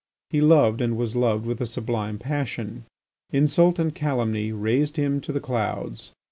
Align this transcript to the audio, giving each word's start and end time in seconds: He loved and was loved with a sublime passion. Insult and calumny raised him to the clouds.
He 0.31 0.41
loved 0.41 0.81
and 0.81 0.97
was 0.97 1.15
loved 1.15 1.45
with 1.45 1.61
a 1.61 1.67
sublime 1.67 2.17
passion. 2.17 2.85
Insult 3.31 3.77
and 3.77 3.93
calumny 3.93 4.51
raised 4.51 4.97
him 4.97 5.21
to 5.21 5.31
the 5.31 5.39
clouds. 5.39 6.11